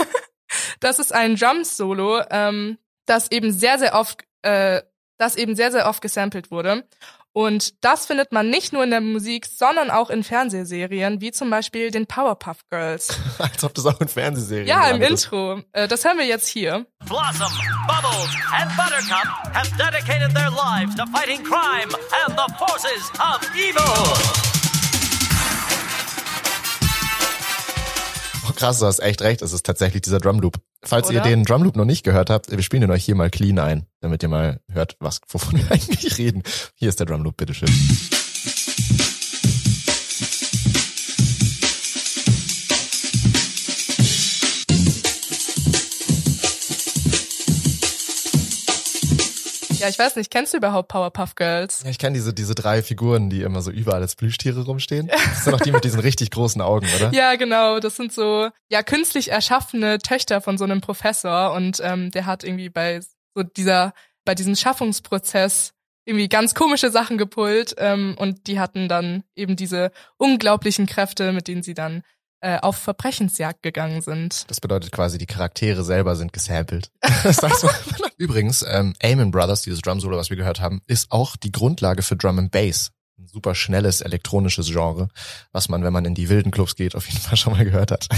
Das 0.81 0.99
ist 0.99 1.13
ein 1.13 1.37
Drum-Solo, 1.37 2.23
ähm, 2.31 2.79
das 3.07 3.31
eben 3.31 3.53
sehr, 3.53 3.79
sehr 3.79 3.95
oft 3.95 4.25
äh, 4.43 4.83
das 5.21 5.37
eben 5.37 5.55
sehr, 5.55 5.71
sehr 5.71 5.87
oft 5.87 6.01
gesampelt 6.01 6.51
wurde. 6.51 6.85
Und 7.33 7.85
das 7.85 8.07
findet 8.07 8.33
man 8.33 8.51
nicht 8.51 8.73
nur 8.73 8.83
in 8.83 8.91
der 8.91 9.01
Musik, 9.01 9.47
sondern 9.47 9.91
auch 9.91 10.11
in 10.11 10.25
Fernsehserien, 10.25 11.21
wie 11.21 11.31
zum 11.31 11.49
Beispiel 11.49 11.93
den 11.93 12.07
Powerpuff 12.07 12.69
Girls. 12.71 13.17
Als 13.39 13.63
ob 13.63 13.73
das 13.75 13.87
auch 13.87 14.01
in 14.01 14.09
Fernsehserien 14.09 14.67
Ja, 14.67 14.91
im 14.91 15.01
Intro. 15.01 15.63
Äh, 15.73 15.87
das 15.87 16.05
hören 16.05 16.19
wir 16.19 16.27
jetzt 16.27 16.49
hier. 16.49 16.87
Blossom, 17.07 17.53
Bubbles 17.87 18.31
and 18.53 18.77
Buttercup 18.77 19.55
have 19.55 19.71
dedicated 19.77 20.35
their 20.35 20.51
lives 20.51 20.97
to 20.97 21.05
fighting 21.07 21.45
crime 21.45 21.95
and 22.27 22.37
the 22.37 22.53
forces 22.59 23.11
of 23.21 23.41
evil. 23.55 24.50
Krass, 28.61 28.79
du 28.79 28.87
hast 28.87 29.01
echt 29.01 29.23
recht, 29.23 29.41
es 29.41 29.53
ist 29.53 29.65
tatsächlich 29.65 30.03
dieser 30.03 30.21
Drumloop. 30.21 30.59
Falls 30.83 31.09
Oder? 31.09 31.17
ihr 31.17 31.23
den 31.23 31.45
Drumloop 31.45 31.77
noch 31.77 31.87
nicht 31.87 32.05
gehört 32.05 32.29
habt, 32.29 32.51
wir 32.51 32.63
spielen 32.63 32.83
den 32.83 32.91
euch 32.91 33.05
hier 33.05 33.15
mal 33.15 33.31
clean 33.31 33.59
ein, 33.59 33.87
damit 34.01 34.23
ihr 34.23 34.29
mal 34.29 34.61
hört, 34.71 34.97
was, 35.01 35.21
wovon 35.29 35.59
wir 35.59 35.65
eigentlich 35.71 36.19
reden. 36.19 36.43
Hier 36.75 36.91
ist 36.91 37.01
der 37.01 37.07
Drumloop, 37.07 37.39
bitteschön. 37.39 37.71
Ja, 49.81 49.89
ich 49.89 49.99
weiß 49.99 50.17
nicht, 50.17 50.31
kennst 50.31 50.53
du 50.53 50.59
überhaupt 50.59 50.89
Powerpuff 50.89 51.35
Girls? 51.35 51.83
Ja, 51.85 51.91
ich 51.91 51.99
kenne 51.99 52.15
diese, 52.15 52.33
diese 52.33 52.55
drei 52.55 52.83
Figuren, 52.83 53.31
die 53.31 53.43
immer 53.43 53.63
so 53.63 53.71
überall 53.71 54.01
als 54.03 54.17
Plüschtiere 54.17 54.65
rumstehen. 54.65 55.09
Das 55.09 55.45
sind 55.45 55.53
doch 55.53 55.61
die 55.61 55.73
mit 55.73 55.85
diesen 55.85 56.01
richtig 56.01 56.31
großen 56.31 56.61
Augen, 56.61 56.87
oder? 56.97 57.13
Ja, 57.21 57.35
genau. 57.37 57.81
Das 57.81 57.97
sind 57.97 58.13
so, 58.13 58.49
ja, 58.69 58.83
künstlich 58.83 59.31
erschaffene 59.31 59.99
Töchter 59.99 60.41
von 60.41 60.59
so 60.59 60.65
einem 60.65 60.81
Professor 60.81 61.53
und 61.53 61.81
ähm, 61.83 62.11
der 62.11 62.27
hat 62.27 62.45
irgendwie 62.45 62.69
bei 62.69 63.01
so 63.35 63.43
dieser, 63.43 63.93
bei 64.25 64.35
diesem 64.35 64.55
Schaffungsprozess 64.55 65.73
irgendwie 66.05 66.29
ganz 66.29 66.55
komische 66.55 66.91
Sachen 66.91 67.19
gepult 67.19 67.75
ähm, 67.79 68.17
und 68.19 68.47
die 68.47 68.59
hatten 68.59 68.89
dann 68.89 69.23
eben 69.35 69.57
diese 69.57 69.93
unglaublichen 70.17 70.87
Kräfte, 70.87 71.33
mit 71.33 71.49
denen 71.49 71.63
sie 71.63 71.75
dann 71.75 72.03
äh, 72.41 72.59
auf 72.59 72.77
Verbrechensjagd 72.77 73.63
gegangen 73.63 74.01
sind. 74.01 74.51
Das 74.51 74.61
bedeutet 74.61 74.93
quasi, 74.93 75.19
die 75.19 75.27
Charaktere 75.27 75.85
selber 75.85 76.17
sind 76.17 76.33
gesampelt. 76.33 76.91
Übrigens, 78.17 78.65
ähm, 78.69 78.95
Amen 79.03 79.31
Brothers, 79.31 79.63
dieses 79.63 79.81
Drum 79.81 80.01
Solo, 80.01 80.17
was 80.17 80.31
wir 80.31 80.37
gehört 80.37 80.61
haben, 80.61 80.81
ist 80.87 81.11
auch 81.11 81.37
die 81.37 81.53
Grundlage 81.53 82.03
für 82.03 82.17
Drum 82.17 82.39
and 82.39 82.51
Bass. 82.51 82.93
Ein 83.19 83.29
super 83.29 83.55
schnelles 83.55 84.01
elektronisches 84.01 84.69
Genre, 84.69 85.09
was 85.53 85.69
man, 85.69 85.85
wenn 85.85 85.93
man 85.93 86.07
in 86.07 86.15
die 86.15 86.31
wilden 86.31 86.51
Clubs 86.51 86.75
geht, 86.75 86.95
auf 86.95 87.07
jeden 87.07 87.21
Fall 87.21 87.37
schon 87.37 87.53
mal 87.53 87.65
gehört 87.65 87.91
hat. 87.91 88.09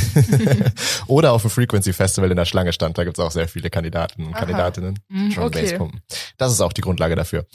Oder 1.08 1.32
auf 1.32 1.42
dem 1.42 1.50
Frequency 1.50 1.92
Festival 1.92 2.30
in 2.30 2.36
der 2.36 2.44
Schlange 2.44 2.72
stand, 2.72 2.96
da 2.98 3.02
gibt's 3.02 3.18
auch 3.18 3.32
sehr 3.32 3.48
viele 3.48 3.70
Kandidaten 3.70 4.26
und 4.26 4.34
Aha. 4.34 4.40
Kandidatinnen, 4.40 5.00
mhm, 5.08 5.30
Drum 5.34 5.44
okay. 5.44 5.62
Bass 5.62 5.74
pumpen. 5.74 6.00
Das 6.36 6.52
ist 6.52 6.60
auch 6.60 6.72
die 6.72 6.82
Grundlage 6.82 7.16
dafür. 7.16 7.46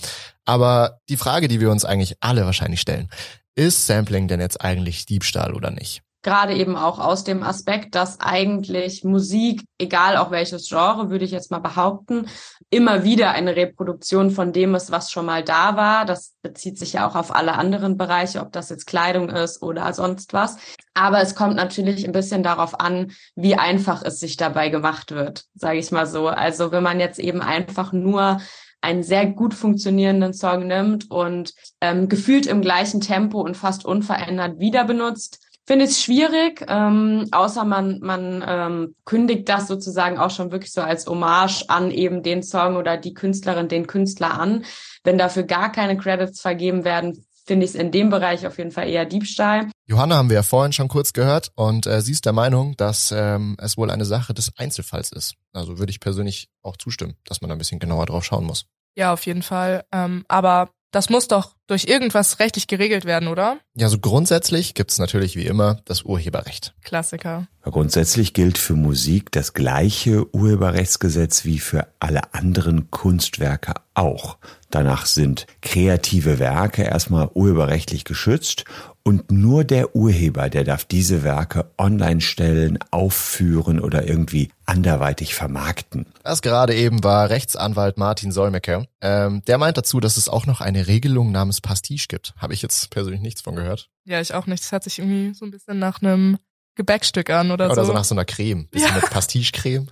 Aber 0.44 1.00
die 1.08 1.16
Frage, 1.16 1.48
die 1.48 1.62
wir 1.62 1.72
uns 1.72 1.86
eigentlich 1.86 2.18
alle 2.20 2.46
wahrscheinlich 2.46 2.82
stellen, 2.82 3.10
ist 3.56 3.88
Sampling 3.88 4.28
denn 4.28 4.42
jetzt 4.42 4.60
eigentlich 4.62 5.06
Diebstahl 5.06 5.54
oder 5.54 5.72
nicht? 5.72 6.04
Gerade 6.28 6.56
eben 6.56 6.76
auch 6.76 7.00
aus 7.00 7.24
dem 7.24 7.42
Aspekt, 7.42 7.96
dass 7.96 8.20
eigentlich 8.20 9.06
Musik, 9.06 9.64
egal 9.78 10.18
auch 10.18 10.30
welches 10.30 10.68
Genre, 10.68 11.10
würde 11.10 11.24
ich 11.24 11.32
jetzt 11.32 11.52
mal 11.52 11.60
behaupten, 11.60 12.28
immer 12.70 13.06
wieder 13.06 13.32
eine 13.32 13.56
Reproduktion 13.56 14.30
von 14.30 14.52
dem 14.52 14.76
ist, 14.76 14.92
was 14.92 15.10
schon 15.10 15.26
mal 15.26 15.42
da 15.42 15.78
war. 15.78 16.04
Das 16.04 16.36
bezieht 16.42 16.78
sich 16.78 16.92
ja 16.92 17.08
auch 17.08 17.16
auf 17.16 17.34
alle 17.34 17.54
anderen 17.54 17.96
Bereiche, 17.96 18.42
ob 18.42 18.52
das 18.52 18.70
jetzt 18.70 18.88
Kleidung 18.88 19.30
ist 19.30 19.62
oder 19.62 19.94
sonst 19.94 20.34
was. 20.34 20.58
Aber 20.94 21.22
es 21.22 21.34
kommt 21.34 21.56
natürlich 21.56 22.06
ein 22.06 22.12
bisschen 22.12 22.44
darauf 22.44 22.78
an, 22.78 23.14
wie 23.36 23.56
einfach 23.56 24.04
es 24.04 24.20
sich 24.20 24.36
dabei 24.36 24.68
gemacht 24.68 25.12
wird, 25.12 25.46
sage 25.56 25.80
ich 25.80 25.92
mal 25.92 26.08
so. 26.08 26.28
Also 26.28 26.74
wenn 26.74 26.84
man 26.84 27.00
jetzt 27.00 27.20
eben 27.20 27.40
einfach 27.40 27.94
nur 27.94 28.42
einen 28.82 29.04
sehr 29.04 29.28
gut 29.28 29.54
funktionierenden 29.54 30.34
Song 30.34 30.68
nimmt 30.68 31.10
und 31.10 31.54
ähm, 31.80 32.10
gefühlt 32.10 32.48
im 32.48 32.60
gleichen 32.60 33.00
Tempo 33.00 33.40
und 33.40 33.56
fast 33.56 33.86
unverändert 33.86 34.60
wieder 34.60 34.84
benutzt, 34.84 35.47
finde 35.68 35.86
ich 35.86 35.92
es 35.92 36.02
schwierig, 36.02 36.66
ähm, 36.68 37.28
außer 37.32 37.66
man, 37.66 38.00
man 38.00 38.44
ähm, 38.48 38.96
kündigt 39.04 39.50
das 39.50 39.68
sozusagen 39.68 40.18
auch 40.18 40.32
schon 40.32 40.52
wirklich 40.52 40.72
so 40.72 40.82
als 40.82 41.06
Hommage 41.06 41.66
an 41.68 41.92
eben 41.92 42.24
den 42.24 42.42
Song 42.42 42.78
oder 42.78 42.98
die 42.98 43.14
Künstlerin, 43.14 43.68
den 43.68 43.86
Künstler 43.86 44.40
an. 44.40 44.64
Wenn 45.04 45.18
dafür 45.18 45.44
gar 45.44 45.72
keine 45.72 45.98
Credits 45.98 46.40
vergeben 46.40 46.86
werden, 46.86 47.26
finde 47.46 47.66
ich 47.66 47.72
es 47.72 47.76
in 47.76 47.92
dem 47.92 48.10
Bereich 48.10 48.48
auf 48.48 48.58
jeden 48.58 48.72
Fall 48.72 48.90
eher 48.90 49.06
Diebstahl. 49.06 49.70
Johanna 49.86 50.16
haben 50.16 50.30
wir 50.30 50.36
ja 50.36 50.44
vorhin 50.44 50.74
schon 50.74 50.88
kurz 50.88 51.14
gehört 51.14 51.52
und 51.56 51.86
äh, 51.86 52.02
sie 52.02 52.12
ist 52.14 52.26
der 52.26 52.34
Meinung, 52.34 52.76
dass 52.78 53.14
ähm, 53.16 53.58
es 53.60 53.78
wohl 53.78 53.92
eine 53.92 54.06
Sache 54.06 54.34
des 54.34 54.52
Einzelfalls 54.58 55.12
ist. 55.12 55.36
Also 55.54 55.80
würde 55.80 55.92
ich 55.92 56.00
persönlich 56.00 56.50
auch 56.62 56.78
zustimmen, 56.78 57.16
dass 57.26 57.42
man 57.42 57.50
da 57.50 57.56
ein 57.56 57.58
bisschen 57.58 57.80
genauer 57.80 58.06
drauf 58.06 58.24
schauen 58.24 58.46
muss. 58.46 58.66
Ja, 58.96 59.14
auf 59.14 59.26
jeden 59.26 59.44
Fall. 59.44 59.86
Ähm, 59.92 60.26
aber 60.28 60.70
das 60.92 61.10
muss 61.10 61.28
doch 61.28 61.57
durch 61.68 61.86
irgendwas 61.86 62.40
rechtlich 62.40 62.68
geregelt 62.68 63.06
werden, 63.06 63.28
oder? 63.28 63.58
Ja, 63.76 63.90
so 63.90 64.00
grundsätzlich 64.00 64.74
gibt's 64.74 64.98
natürlich 64.98 65.36
wie 65.36 65.46
immer 65.46 65.80
das 65.86 66.04
Urheberrecht. 66.04 66.74
Klassiker. 66.84 67.48
Grundsätzlich 67.64 68.34
gilt 68.34 68.58
für 68.58 68.76
Musik 68.76 69.32
das 69.32 69.54
gleiche 69.54 70.34
Urheberrechtsgesetz 70.34 71.44
wie 71.44 71.60
für 71.60 71.88
alle 72.00 72.34
anderen 72.34 72.90
Kunstwerke 72.92 73.74
auch. 73.94 74.38
Danach 74.70 75.06
sind 75.06 75.48
kreative 75.62 76.40
Werke 76.40 76.84
erstmal 76.84 77.30
urheberrechtlich 77.34 78.06
geschützt 78.06 78.64
und 79.08 79.32
nur 79.32 79.64
der 79.64 79.96
Urheber, 79.96 80.50
der 80.50 80.66
darf 80.66 80.84
diese 80.84 81.24
Werke 81.24 81.72
online 81.78 82.20
stellen, 82.20 82.78
aufführen 82.92 83.80
oder 83.80 84.06
irgendwie 84.06 84.50
anderweitig 84.66 85.34
vermarkten. 85.34 86.06
Das 86.24 86.42
gerade 86.42 86.76
eben 86.76 87.06
war 87.06 87.30
Rechtsanwalt 87.30 87.98
Martin 87.98 88.34
Solmecke. 88.34 88.86
Ähm, 89.00 89.44
der 89.48 89.58
meint 89.58 89.78
dazu, 89.78 90.02
dass 90.02 90.18
es 90.18 90.28
auch 90.28 90.46
noch 90.46 90.60
eine 90.60 90.88
Regelung 90.88 91.32
namens 91.32 91.57
Pastiche 91.62 92.08
gibt. 92.08 92.34
Habe 92.38 92.54
ich 92.54 92.62
jetzt 92.62 92.90
persönlich 92.90 93.22
nichts 93.22 93.42
von 93.42 93.56
gehört. 93.56 93.90
Ja, 94.06 94.20
ich 94.22 94.34
auch 94.34 94.46
nicht. 94.48 94.64
Das 94.64 94.72
hört 94.72 94.84
sich 94.84 95.00
irgendwie 95.00 95.34
so 95.34 95.46
ein 95.46 95.52
bisschen 95.52 95.80
nach 95.80 96.02
einem 96.02 96.38
Gebäckstück 96.76 97.30
an 97.32 97.50
oder, 97.52 97.66
Oder 97.72 97.82
so. 97.84 97.86
so 97.86 97.94
nach 97.94 98.04
so 98.04 98.14
einer 98.14 98.26
Creme. 98.26 98.68
Bisschen 98.68 98.90
Ja. 98.90 98.96
mit 98.96 99.10
Pastiche-Creme. 99.10 99.88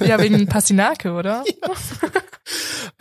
ja, 0.00 0.18
wegen 0.20 0.46
Pastinake, 0.48 1.12
oder? 1.12 1.44
Äh, 1.46 1.52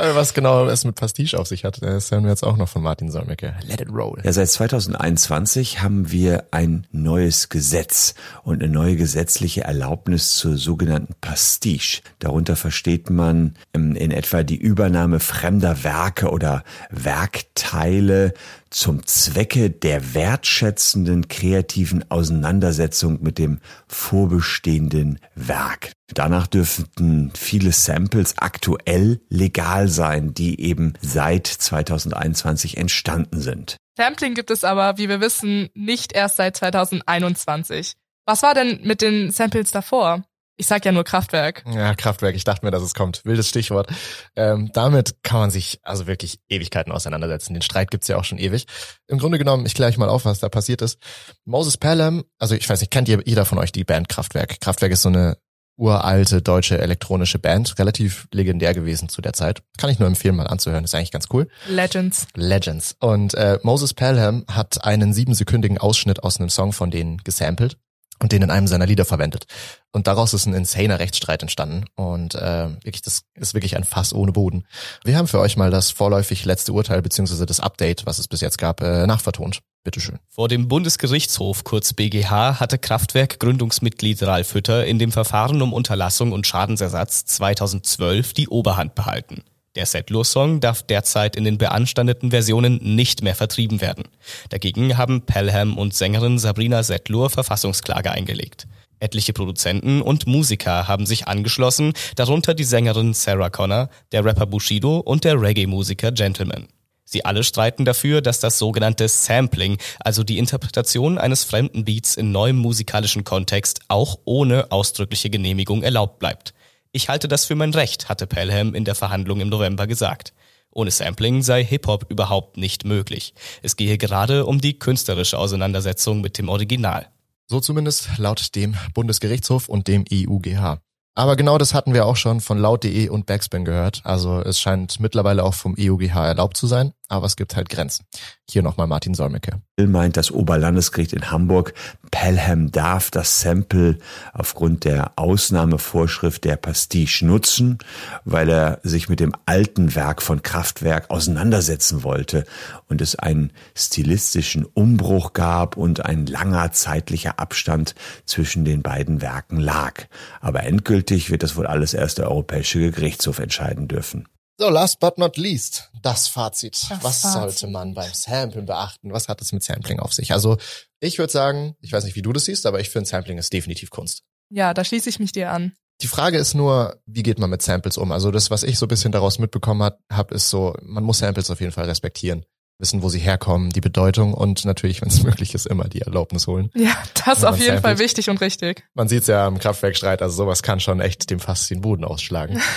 Was 0.02 0.34
genau 0.34 0.66
es 0.68 0.86
mit 0.86 0.96
Pastiche 0.96 1.38
auf 1.38 1.48
sich 1.48 1.66
hat, 1.66 1.82
das 1.82 2.10
hören 2.10 2.24
wir 2.24 2.30
jetzt 2.30 2.44
auch 2.44 2.56
noch 2.56 2.70
von 2.70 2.82
Martin 2.82 3.12
Solmecke. 3.12 3.54
Let 3.68 3.82
it 3.82 3.90
roll. 3.90 4.18
Ja, 4.24 4.32
seit 4.32 4.48
2021 4.48 5.82
haben 5.82 6.10
wir 6.10 6.46
ein 6.52 6.88
neues 6.94 7.50
Gesetz 7.50 8.16
und 8.44 8.64
eine 8.64 8.72
neue 8.72 8.96
gesetzliche 8.96 9.66
Erlaubnis 9.66 10.36
zur 10.36 10.56
sogenannten 10.56 11.16
Pastiche. 11.20 12.02
Darunter 12.20 12.56
versteht 12.56 13.10
man 13.10 13.56
ähm, 13.74 13.94
in 13.98 14.12
etwa 14.12 14.44
die 14.44 14.56
Übernahme 14.56 15.20
fremder 15.20 15.84
Werke 15.84 16.30
oder 16.30 16.64
Werkteile 16.92 18.34
zum 18.70 19.06
Zwecke 19.06 19.70
der 19.70 20.14
wertschätzenden 20.14 21.28
kreativen 21.28 22.10
Auseinandersetzung 22.10 23.22
mit 23.22 23.38
dem 23.38 23.60
vorbestehenden 23.88 25.20
Werk. 25.36 25.92
Danach 26.14 26.48
dürften 26.48 27.32
viele 27.36 27.72
Samples 27.72 28.36
aktuell 28.38 29.22
legal 29.30 29.88
sein, 29.88 30.34
die 30.34 30.60
eben 30.62 30.94
seit 31.02 31.48
2021 31.48 32.78
entstanden 32.78 33.42
sind. 33.42 33.78
Sampling 33.98 34.34
gibt 34.34 34.50
es 34.50 34.64
aber, 34.64 34.98
wie 34.98 35.10
wir 35.10 35.22
wissen, 35.22 35.70
nicht 35.74 36.14
erst 36.14 36.38
seit 36.38 36.58
2021. 36.58 37.94
Was 38.26 38.44
war 38.44 38.54
denn 38.54 38.80
mit 38.84 39.02
den 39.02 39.32
Samples 39.32 39.72
davor? 39.72 40.24
Ich 40.60 40.68
sag 40.68 40.84
ja 40.84 40.92
nur 40.92 41.06
Kraftwerk. 41.06 41.64
Ja, 41.74 41.96
Kraftwerk, 41.96 42.36
ich 42.36 42.44
dachte 42.44 42.66
mir, 42.66 42.72
dass 42.72 42.84
es 42.84 42.94
kommt. 42.94 43.24
Wildes 43.24 43.48
Stichwort. 43.48 43.88
Ähm, 44.36 44.72
damit 44.74 45.24
kann 45.24 45.40
man 45.40 45.52
sich 45.52 45.80
also 45.84 46.06
wirklich 46.06 46.42
Ewigkeiten 46.50 46.92
auseinandersetzen. 46.92 47.54
Den 47.54 47.62
Streit 47.62 47.92
gibt's 47.92 48.10
ja 48.10 48.18
auch 48.18 48.26
schon 48.26 48.38
ewig. 48.40 48.66
Im 49.08 49.20
Grunde 49.20 49.38
genommen, 49.38 49.66
ich 49.66 49.74
kläre 49.74 49.90
euch 49.90 49.98
mal 49.98 50.10
auf, 50.10 50.26
was 50.26 50.40
da 50.40 50.50
passiert 50.50 50.82
ist. 50.82 51.00
Moses 51.46 51.78
Pelham, 51.78 52.26
also 52.40 52.56
ich 52.56 52.70
weiß 52.70 52.82
nicht, 52.82 52.92
kennt 52.92 53.08
ihr 53.08 53.22
jeder 53.24 53.46
von 53.46 53.58
euch 53.58 53.72
die 53.72 53.86
Band 53.86 54.10
Kraftwerk? 54.10 54.60
Kraftwerk 54.60 54.92
ist 54.92 55.04
so 55.04 55.08
eine 55.08 55.38
uralte 55.78 56.42
deutsche 56.42 56.78
elektronische 56.78 57.40
Band, 57.40 57.80
relativ 57.80 58.28
legendär 58.34 58.74
gewesen 58.74 59.08
zu 59.08 59.22
der 59.22 59.32
Zeit. 59.32 59.62
Kann 59.78 59.90
ich 59.90 60.00
nur 60.00 60.10
empfehlen, 60.10 60.36
mal 60.36 60.48
anzuhören. 60.48 60.84
Ist 60.84 60.94
eigentlich 60.94 61.12
ganz 61.12 61.28
cool. 61.32 61.48
Legends. 61.70 62.28
Legends. 62.36 62.98
Und 63.00 63.34
äh, 63.34 63.60
Moses 63.64 63.94
Pelham 63.94 64.44
hat 64.52 64.84
einen 64.84 65.14
siebensekündigen 65.14 65.78
Ausschnitt 65.78 66.22
aus 66.22 66.38
einem 66.38 66.50
Song 66.50 66.74
von 66.74 66.92
denen 66.92 67.20
gesampelt 67.20 67.78
und 68.22 68.32
den 68.32 68.42
in 68.42 68.52
einem 68.52 68.68
seiner 68.68 68.86
Lieder 68.86 69.06
verwendet. 69.06 69.46
Und 69.92 70.08
daraus 70.08 70.34
ist 70.34 70.46
ein 70.46 70.54
insaner 70.54 71.00
Rechtsstreit 71.00 71.42
entstanden. 71.42 71.86
Und 71.96 72.36
äh, 72.36 72.70
wirklich, 72.84 73.02
das 73.02 73.24
ist 73.36 73.54
wirklich 73.54 73.76
ein 73.76 73.84
Fass 73.84 74.14
ohne 74.14 74.32
Boden. 74.32 74.66
Wir 75.04 75.18
haben 75.18 75.28
für 75.28 75.40
euch 75.40 75.58
mal 75.58 75.72
das 75.72 75.92
vorläufig 75.92 76.46
letzte 76.46 76.74
Urteil 76.74 77.02
beziehungsweise 77.02 77.46
das 77.46 77.60
Update, 77.60 78.06
was 78.06 78.20
es 78.20 78.28
bis 78.28 78.42
jetzt 78.42 78.58
gab, 78.58 78.82
äh, 78.82 79.08
nachvertont. 79.08 79.62
Bitteschön. 79.84 80.20
Vor 80.28 80.50
dem 80.50 80.68
Bundesgerichtshof, 80.68 81.64
kurz 81.64 81.94
BGH, 81.94 82.60
hatte 82.60 82.78
Kraftwerk 82.78 83.40
Gründungsmitglied 83.40 84.22
Ralf 84.24 84.54
Hütter 84.54 84.86
in 84.86 85.00
dem 85.00 85.12
Verfahren 85.12 85.62
um 85.62 85.72
Unterlassung 85.72 86.34
und 86.34 86.46
Schadensersatz 86.46 87.26
2012 87.26 88.34
die 88.34 88.50
Oberhand 88.50 88.94
behalten. 88.94 89.44
Der 89.80 89.86
Settler-Song 89.86 90.60
darf 90.60 90.84
derzeit 90.84 91.38
in 91.38 91.46
den 91.46 91.58
beanstandeten 91.58 92.32
Versionen 92.32 92.82
nicht 92.84 93.24
mehr 93.24 93.34
vertrieben 93.34 93.80
werden. 93.80 94.10
Dagegen 94.50 94.98
haben 94.98 95.22
Pelham 95.22 95.78
und 95.78 95.94
Sängerin 95.94 96.38
Sabrina 96.38 96.84
Settler 96.84 97.30
Verfassungsklage 97.30 98.12
eingelegt. 98.12 98.68
Etliche 99.00 99.32
Produzenten 99.32 100.02
und 100.02 100.28
Musiker 100.28 100.90
haben 100.90 101.06
sich 101.06 101.30
angeschlossen, 101.30 101.94
darunter 102.18 102.54
die 102.56 102.66
Sängerin 102.66 103.14
Sarah 103.14 103.50
Connor, 103.50 103.88
der 104.12 104.26
Rapper 104.26 104.48
Bushido 104.48 104.98
und 104.98 105.24
der 105.24 105.42
Reggae-Musiker 105.42 106.12
Gentleman. 106.12 106.68
Sie 107.06 107.24
alle 107.24 107.46
streiten 107.46 107.86
dafür, 107.86 108.20
dass 108.20 108.42
das 108.42 108.60
sogenannte 108.60 109.08
Sampling, 109.08 109.78
also 110.02 110.26
die 110.26 110.40
Interpretation 110.40 111.18
eines 111.18 111.46
fremden 111.46 111.86
Beats 111.86 112.18
in 112.18 112.34
neuem 112.34 112.58
musikalischen 112.58 113.24
Kontext, 113.24 113.80
auch 113.88 114.20
ohne 114.26 114.74
ausdrückliche 114.74 115.30
Genehmigung 115.30 115.84
erlaubt 115.84 116.20
bleibt. 116.20 116.54
Ich 116.92 117.08
halte 117.08 117.28
das 117.28 117.46
für 117.46 117.54
mein 117.54 117.72
Recht, 117.72 118.10
hatte 118.10 118.26
Pelham 118.26 118.74
in 118.74 118.84
der 118.84 118.96
Verhandlung 118.96 119.42
im 119.42 119.50
November 119.50 119.86
gesagt. 119.86 120.34
Ohne 120.72 120.90
Sampling 120.90 121.44
sei 121.44 121.64
Hip-Hop 121.64 122.08
überhaupt 122.10 122.58
nicht 122.58 122.84
möglich. 122.84 123.36
Es 123.62 123.76
gehe 123.76 124.00
gerade 124.00 124.48
um 124.48 124.60
die 124.60 124.80
künstlerische 124.80 125.38
Auseinandersetzung 125.38 126.22
mit 126.22 126.40
dem 126.40 126.50
Original. 126.50 127.08
So 127.46 127.60
zumindest 127.60 128.18
laut 128.18 128.56
dem 128.56 128.76
Bundesgerichtshof 128.96 129.70
und 129.70 129.88
dem 129.88 130.04
EUGH. 130.12 130.80
Aber 131.14 131.36
genau 131.36 131.60
das 131.60 131.76
hatten 131.76 131.94
wir 131.94 132.08
auch 132.08 132.16
schon 132.16 132.42
von 132.42 132.58
laut.de 132.58 133.10
und 133.10 133.28
Backspin 133.28 133.66
gehört. 133.66 134.02
Also 134.04 134.42
es 134.42 134.60
scheint 134.60 135.00
mittlerweile 135.00 135.44
auch 135.44 135.54
vom 135.54 135.76
EUGH 135.78 136.16
erlaubt 136.16 136.58
zu 136.58 136.66
sein, 136.66 136.94
aber 137.10 137.26
es 137.26 137.36
gibt 137.36 137.56
halt 137.56 137.70
Grenzen. 137.70 138.06
Hier 138.50 138.62
nochmal 138.62 138.88
Martin 138.88 139.14
Solmecke. 139.14 139.62
meint 139.78 140.16
das 140.16 140.32
Oberlandesgericht 140.32 141.14
in 141.14 141.32
Hamburg, 141.32 141.74
Pelham 142.12 142.72
darf 142.72 143.12
das 143.12 143.42
Sample 143.42 143.98
aufgrund 144.34 144.86
der 144.86 145.14
Ausnahmevorschrift 145.18 146.44
der 146.44 146.56
Pastiche 146.56 147.26
nutzen, 147.26 147.80
weil 148.26 148.50
er 148.50 148.80
sich 148.84 149.10
mit 149.10 149.20
dem 149.20 149.34
alten 149.46 149.96
Werk 149.96 150.22
von 150.22 150.44
Kraftwerk 150.44 151.10
auseinandersetzen 151.10 152.04
wollte 152.04 152.46
und 152.88 153.02
es 153.02 153.16
einen 153.16 153.52
stilistischen 153.76 154.66
Umbruch 154.66 155.34
gab 155.34 155.78
und 155.78 156.06
ein 156.06 156.28
langer 156.28 156.72
zeitlicher 156.72 157.40
Abstand 157.40 157.96
zwischen 158.26 158.66
den 158.66 158.84
beiden 158.84 159.22
Werken 159.22 159.60
lag. 159.60 160.06
Aber 160.42 160.64
endgültig 160.64 161.32
wird 161.32 161.42
das 161.42 161.56
wohl 161.56 161.66
alles 161.66 161.94
erst 161.94 162.20
der 162.20 162.30
Europäische 162.30 162.92
Gerichtshof 162.92 163.40
entscheiden 163.40 163.88
dürfen. 163.88 164.28
So, 164.60 164.70
last 164.70 165.00
but 165.00 165.18
not 165.18 165.38
least, 165.38 165.90
das 166.02 166.28
Fazit. 166.28 166.86
Das 166.90 167.02
Was 167.02 167.22
Fazit. 167.22 167.32
sollte 167.32 167.68
man 167.68 167.94
beim 167.94 168.14
Samplen 168.14 168.66
beachten? 168.66 169.14
Was 169.14 169.30
hat 169.30 169.42
es 169.42 169.54
mit 169.54 169.64
Sampling 169.64 170.02
auf 170.02 170.12
sich? 170.12 170.34
Also 170.34 170.58
ich 171.00 171.18
würde 171.18 171.32
sagen, 171.32 171.78
ich 171.80 171.94
weiß 171.94 172.04
nicht, 172.04 172.18
wie 172.18 172.22
du 172.22 172.34
das 172.34 172.44
siehst, 172.44 172.66
aber 172.66 172.82
ich 172.82 172.90
finde 172.90 173.08
Sampling 173.08 173.38
ist 173.38 173.54
definitiv 173.54 173.90
Kunst. 173.90 174.24
Ja, 174.50 174.74
da 174.74 174.84
schließe 174.84 175.08
ich 175.08 175.18
mich 175.18 175.32
dir 175.32 175.52
an. 175.54 175.72
Die 176.02 176.08
Frage 176.08 176.38
ist 176.38 176.56
nur, 176.56 177.02
wie 177.06 177.24
geht 177.24 177.40
man 177.40 177.50
mit 177.50 177.62
Samples 177.62 177.98
um? 177.98 178.12
Also 178.12 178.32
das, 178.32 178.52
was 178.52 178.64
ich 178.64 178.78
so 178.78 178.86
ein 178.86 178.90
bisschen 178.90 179.14
daraus 179.14 179.40
mitbekommen 179.40 179.82
habe, 179.82 179.98
hab, 180.12 180.34
ist 180.34 180.50
so, 180.50 180.76
man 180.82 181.06
muss 181.06 181.20
Samples 181.20 181.50
auf 181.50 181.62
jeden 181.62 181.72
Fall 181.72 181.86
respektieren. 181.86 182.44
Wissen, 182.80 183.04
wo 183.04 183.10
sie 183.10 183.20
herkommen, 183.20 183.70
die 183.72 183.82
Bedeutung 183.82 184.34
und 184.34 184.66
natürlich, 184.66 185.02
wenn 185.02 185.10
es 185.10 185.22
möglich 185.24 185.54
ist, 185.54 185.68
immer 185.68 185.84
die 185.90 186.02
Erlaubnis 186.02 186.48
holen. 186.48 186.72
Ja, 186.76 186.96
das 187.26 187.40
ist 187.40 187.44
auf 187.44 187.58
jeden 187.60 187.74
Fall 187.82 187.92
samplet. 187.92 188.00
wichtig 188.00 188.30
und 188.30 188.42
richtig. 188.42 188.86
Man 188.94 189.08
sieht's 189.10 189.28
ja 189.28 189.46
am 189.46 189.60
Kraftwerkstreit, 189.60 190.22
also 190.22 190.36
sowas 190.36 190.64
kann 190.64 190.80
schon 190.80 191.00
echt 191.02 191.30
dem 191.30 191.40
Fass 191.40 191.68
den 191.68 191.82
Boden 191.82 192.04
ausschlagen. 192.04 192.60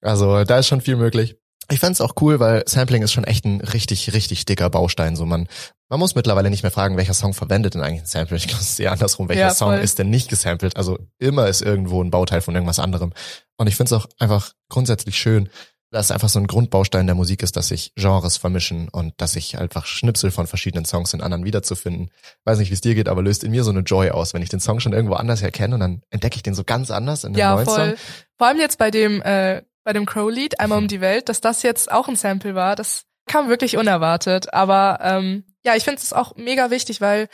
Also 0.00 0.44
da 0.44 0.58
ist 0.58 0.66
schon 0.68 0.82
viel 0.82 0.96
möglich. 0.96 1.36
Ich 1.70 1.80
fände 1.80 2.04
auch 2.04 2.12
cool, 2.20 2.38
weil 2.38 2.62
Sampling 2.66 3.00
ist 3.02 3.12
schon 3.14 3.24
echt 3.24 3.46
ein 3.46 3.62
richtig, 3.62 4.12
richtig 4.12 4.44
dicker 4.44 4.68
Baustein. 4.68 5.16
So 5.16 5.24
man, 5.24 5.48
man 5.88 5.98
muss 5.98 6.14
mittlerweile 6.14 6.50
nicht 6.50 6.62
mehr 6.62 6.70
fragen, 6.70 6.98
welcher 6.98 7.14
Song 7.14 7.32
verwendet 7.32 7.72
denn 7.72 7.80
eigentlich 7.82 8.02
ein 8.02 8.06
Sample. 8.06 8.36
Ich 8.36 8.46
glaube, 8.46 8.60
es 8.60 8.72
ist 8.72 8.80
eher 8.80 8.92
andersrum, 8.92 9.30
welcher 9.30 9.40
Ja, 9.40 9.54
Song 9.54 9.72
ist 9.72 9.98
denn 9.98 10.10
nicht 10.10 10.28
gesampelt. 10.28 10.76
Also 10.76 10.98
immer 11.18 11.48
ist 11.48 11.62
irgendwo 11.62 12.02
ein 12.04 12.10
Bauteil 12.10 12.42
von 12.42 12.54
irgendwas 12.54 12.78
anderem. 12.78 13.14
Und 13.56 13.66
ich 13.66 13.76
finde 13.76 13.94
es 13.94 13.98
auch 14.02 14.06
einfach 14.18 14.52
grundsätzlich 14.68 15.16
schön, 15.18 15.48
dass 15.94 16.06
es 16.06 16.10
einfach 16.10 16.28
so 16.28 16.40
ein 16.40 16.48
Grundbaustein 16.48 17.06
der 17.06 17.14
Musik 17.14 17.42
ist, 17.44 17.56
dass 17.56 17.68
sich 17.68 17.92
Genres 17.94 18.36
vermischen 18.36 18.88
und 18.88 19.14
dass 19.18 19.32
sich 19.32 19.58
einfach 19.58 19.86
Schnipsel 19.86 20.32
von 20.32 20.48
verschiedenen 20.48 20.84
Songs 20.84 21.14
in 21.14 21.20
anderen 21.20 21.44
wiederzufinden. 21.44 22.10
Weiß 22.44 22.58
nicht, 22.58 22.70
wie 22.70 22.74
es 22.74 22.80
dir 22.80 22.96
geht, 22.96 23.08
aber 23.08 23.22
löst 23.22 23.44
in 23.44 23.52
mir 23.52 23.62
so 23.62 23.70
eine 23.70 23.80
Joy 23.80 24.10
aus, 24.10 24.34
wenn 24.34 24.42
ich 24.42 24.48
den 24.48 24.58
Song 24.58 24.80
schon 24.80 24.92
irgendwo 24.92 25.14
anders 25.14 25.40
erkenne 25.40 25.74
und 25.74 25.80
dann 25.80 26.02
entdecke 26.10 26.34
ich 26.34 26.42
den 26.42 26.54
so 26.54 26.64
ganz 26.64 26.90
anders 26.90 27.22
in 27.22 27.28
einem 27.28 27.38
Ja, 27.38 27.54
neuen 27.54 27.64
voll. 27.64 27.88
Song. 27.90 27.94
Vor 28.36 28.46
allem 28.48 28.58
jetzt 28.58 28.76
bei 28.78 28.90
dem, 28.90 29.22
äh, 29.22 29.62
bei 29.84 29.92
dem 29.92 30.04
Crow-Lied, 30.04 30.58
einmal 30.58 30.78
um 30.78 30.88
die 30.88 31.00
Welt, 31.00 31.28
dass 31.28 31.40
das 31.40 31.62
jetzt 31.62 31.92
auch 31.92 32.08
ein 32.08 32.16
Sample 32.16 32.56
war, 32.56 32.74
das 32.74 33.04
kam 33.26 33.48
wirklich 33.48 33.76
unerwartet. 33.76 34.52
Aber 34.52 34.98
ähm, 35.00 35.44
ja, 35.64 35.76
ich 35.76 35.84
finde 35.84 36.00
es 36.02 36.12
auch 36.12 36.34
mega 36.34 36.72
wichtig, 36.72 37.00
weil 37.00 37.28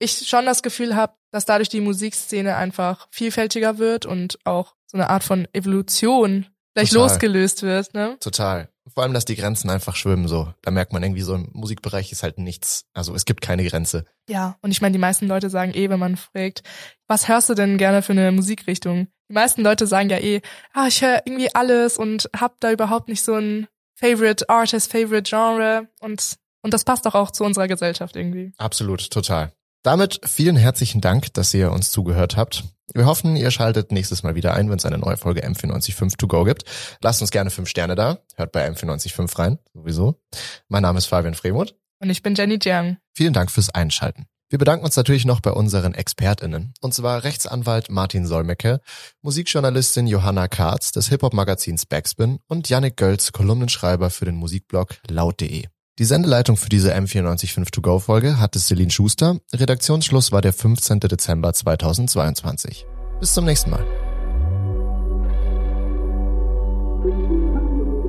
ich 0.00 0.28
schon 0.28 0.46
das 0.46 0.62
Gefühl 0.62 0.96
habe, 0.96 1.14
dass 1.30 1.44
dadurch 1.44 1.68
die 1.68 1.80
Musikszene 1.80 2.56
einfach 2.56 3.06
vielfältiger 3.12 3.78
wird 3.78 4.04
und 4.04 4.38
auch 4.44 4.74
so 4.86 4.98
eine 4.98 5.10
Art 5.10 5.22
von 5.22 5.46
Evolution 5.52 6.46
gleich 6.80 6.90
Total. 6.90 7.08
losgelöst 7.08 7.62
wird, 7.62 7.94
ne? 7.94 8.16
Total. 8.20 8.68
Vor 8.92 9.02
allem, 9.02 9.14
dass 9.14 9.24
die 9.24 9.36
Grenzen 9.36 9.70
einfach 9.70 9.94
schwimmen 9.94 10.26
so. 10.26 10.52
Da 10.62 10.70
merkt 10.70 10.92
man 10.92 11.02
irgendwie 11.02 11.22
so 11.22 11.34
im 11.34 11.48
Musikbereich 11.52 12.10
ist 12.10 12.22
halt 12.22 12.38
nichts. 12.38 12.86
Also 12.92 13.14
es 13.14 13.24
gibt 13.24 13.40
keine 13.40 13.64
Grenze. 13.64 14.04
Ja, 14.28 14.56
und 14.62 14.72
ich 14.72 14.80
meine, 14.80 14.92
die 14.92 14.98
meisten 14.98 15.28
Leute 15.28 15.48
sagen 15.48 15.72
eh, 15.74 15.88
wenn 15.90 16.00
man 16.00 16.16
fragt, 16.16 16.62
was 17.06 17.28
hörst 17.28 17.48
du 17.48 17.54
denn 17.54 17.78
gerne 17.78 18.02
für 18.02 18.12
eine 18.12 18.32
Musikrichtung? 18.32 19.08
Die 19.28 19.34
meisten 19.34 19.62
Leute 19.62 19.86
sagen 19.86 20.10
ja 20.10 20.18
eh, 20.18 20.40
ah, 20.72 20.88
ich 20.88 21.02
höre 21.02 21.22
irgendwie 21.24 21.54
alles 21.54 21.98
und 21.98 22.28
hab 22.36 22.58
da 22.60 22.72
überhaupt 22.72 23.08
nicht 23.08 23.22
so 23.22 23.34
ein 23.34 23.68
Favorite 23.94 24.48
Artist, 24.48 24.90
Favorite 24.90 25.28
Genre 25.28 25.88
und 26.00 26.36
und 26.62 26.74
das 26.74 26.84
passt 26.84 27.06
doch 27.06 27.14
auch 27.14 27.30
zu 27.30 27.44
unserer 27.44 27.68
Gesellschaft 27.68 28.16
irgendwie. 28.16 28.52
Absolut, 28.58 29.10
total. 29.10 29.52
Damit 29.82 30.20
vielen 30.24 30.56
herzlichen 30.56 31.00
Dank, 31.00 31.32
dass 31.32 31.54
ihr 31.54 31.72
uns 31.72 31.90
zugehört 31.90 32.36
habt. 32.36 32.64
Wir 32.92 33.06
hoffen, 33.06 33.36
ihr 33.36 33.50
schaltet 33.50 33.92
nächstes 33.92 34.22
Mal 34.22 34.34
wieder 34.34 34.54
ein, 34.54 34.68
wenn 34.68 34.76
es 34.76 34.84
eine 34.84 34.98
neue 34.98 35.16
Folge 35.16 35.46
M495 35.46 36.18
To 36.18 36.26
Go 36.26 36.44
gibt. 36.44 36.64
Lasst 37.00 37.22
uns 37.22 37.30
gerne 37.30 37.50
fünf 37.50 37.68
Sterne 37.68 37.94
da. 37.94 38.18
Hört 38.36 38.52
bei 38.52 38.68
M495 38.68 39.38
rein, 39.38 39.58
sowieso. 39.72 40.20
Mein 40.68 40.82
Name 40.82 40.98
ist 40.98 41.06
Fabian 41.06 41.34
Fremuth. 41.34 41.74
Und 42.00 42.10
ich 42.10 42.22
bin 42.22 42.34
Jenny 42.34 42.58
Jiang. 42.60 42.98
Vielen 43.14 43.32
Dank 43.32 43.50
fürs 43.50 43.70
Einschalten. 43.70 44.26
Wir 44.50 44.58
bedanken 44.58 44.84
uns 44.84 44.96
natürlich 44.96 45.24
noch 45.24 45.40
bei 45.40 45.52
unseren 45.52 45.94
ExpertInnen. 45.94 46.74
Und 46.80 46.92
zwar 46.92 47.22
Rechtsanwalt 47.22 47.88
Martin 47.88 48.26
Solmecke, 48.26 48.80
Musikjournalistin 49.22 50.08
Johanna 50.08 50.48
Karz 50.48 50.90
des 50.90 51.08
Hip-Hop-Magazins 51.08 51.86
Backspin 51.86 52.40
und 52.48 52.68
Yannick 52.68 52.96
Gölz, 52.96 53.30
Kolumnenschreiber 53.30 54.10
für 54.10 54.24
den 54.24 54.34
Musikblog 54.34 54.96
laut.de. 55.08 55.66
Die 56.00 56.06
Sendeleitung 56.06 56.56
für 56.56 56.70
diese 56.70 56.94
M945 56.94 57.72
To 57.72 57.82
Go 57.82 57.98
Folge 57.98 58.40
hatte 58.40 58.58
Celine 58.58 58.90
Schuster. 58.90 59.38
Redaktionsschluss 59.52 60.32
war 60.32 60.40
der 60.40 60.54
15. 60.54 60.98
Dezember 60.98 61.52
2022. 61.52 62.86
Bis 63.20 63.34
zum 63.34 63.44
nächsten 63.44 63.68
Mal. 63.68 63.84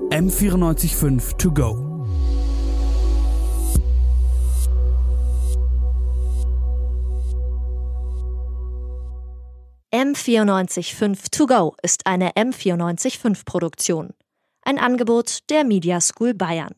M945 0.09 1.35
To 1.35 1.51
Go. 1.51 2.07
M945 9.93 11.29
To 11.29 11.45
Go 11.45 11.75
ist 11.83 12.05
eine 12.05 12.31
M945 12.35 13.43
Produktion. 13.43 14.11
Ein 14.61 14.79
Angebot 14.79 15.39
der 15.49 15.65
Media 15.65 15.99
School 15.99 16.33
Bayern. 16.33 16.73